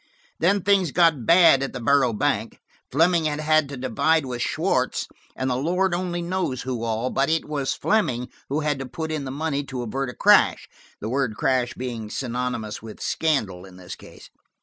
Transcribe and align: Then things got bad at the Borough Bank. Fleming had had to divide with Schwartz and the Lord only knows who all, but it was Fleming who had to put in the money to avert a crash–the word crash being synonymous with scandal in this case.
Then 0.39 0.63
things 0.63 0.89
got 0.89 1.27
bad 1.27 1.61
at 1.61 1.73
the 1.73 1.79
Borough 1.79 2.11
Bank. 2.11 2.57
Fleming 2.91 3.25
had 3.25 3.39
had 3.39 3.69
to 3.69 3.77
divide 3.77 4.25
with 4.25 4.41
Schwartz 4.41 5.05
and 5.35 5.47
the 5.47 5.55
Lord 5.55 5.93
only 5.93 6.23
knows 6.23 6.63
who 6.63 6.83
all, 6.83 7.11
but 7.11 7.29
it 7.29 7.47
was 7.47 7.75
Fleming 7.75 8.27
who 8.49 8.61
had 8.61 8.79
to 8.79 8.87
put 8.87 9.11
in 9.11 9.25
the 9.25 9.31
money 9.31 9.63
to 9.65 9.83
avert 9.83 10.09
a 10.09 10.15
crash–the 10.15 11.07
word 11.07 11.35
crash 11.35 11.75
being 11.75 12.09
synonymous 12.09 12.81
with 12.81 12.99
scandal 12.99 13.63
in 13.63 13.77
this 13.77 13.95
case. 13.95 14.31